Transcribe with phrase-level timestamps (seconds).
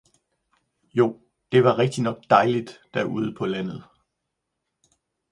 [0.93, 1.21] jo,
[1.51, 3.83] der var rigtignok dejligt derude på landet!